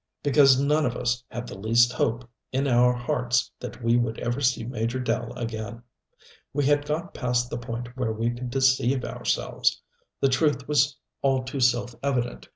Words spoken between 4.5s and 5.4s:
Major Dell